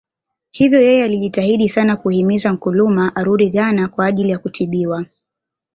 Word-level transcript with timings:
Hivyo 0.51 0.81
yeye 0.81 1.03
alijitahidi 1.03 1.69
sana 1.69 1.95
kuhimiza 1.97 2.51
Nkrumah 2.51 3.11
arudi 3.15 3.49
Ghana 3.49 3.87
kwa 3.87 4.05
ajili 4.05 4.29
ya 4.29 4.39
kutibiwa 4.39 5.05